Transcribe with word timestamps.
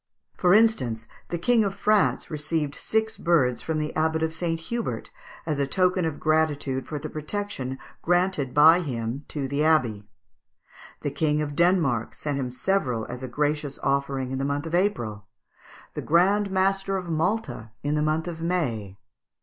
For 0.35 0.55
instance, 0.55 1.07
the 1.29 1.37
King 1.37 1.63
of 1.63 1.75
France 1.75 2.31
received 2.31 2.73
six 2.73 3.19
birds 3.19 3.61
from 3.61 3.77
the 3.77 3.95
Abbot 3.95 4.23
of 4.23 4.33
St. 4.33 4.59
Hubert 4.59 5.11
as 5.45 5.59
a 5.59 5.67
token 5.67 6.05
of 6.05 6.19
gratitude 6.19 6.87
for 6.87 6.97
the 6.97 7.07
protection 7.07 7.77
granted 8.01 8.51
by 8.51 8.79
him 8.79 9.25
to 9.27 9.47
the 9.47 9.63
abbey. 9.63 10.09
The 11.01 11.11
King 11.11 11.39
of 11.39 11.55
Denmark 11.55 12.15
sent 12.15 12.39
him 12.39 12.49
several 12.49 13.05
as 13.09 13.21
a 13.21 13.27
gracious 13.27 13.77
offering 13.83 14.31
in 14.31 14.39
the 14.39 14.43
month 14.43 14.65
of 14.65 14.73
April; 14.73 15.27
the 15.93 16.01
Grand 16.01 16.49
Master 16.49 16.97
of 16.97 17.07
Malta 17.07 17.69
in 17.83 17.93
the 17.93 18.01
month 18.01 18.27
of 18.27 18.41
May. 18.41 18.97